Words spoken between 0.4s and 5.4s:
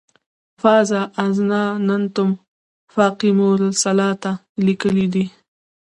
"فاذا اظماننتم فاقیموالصلواته" یې لیکلی دی.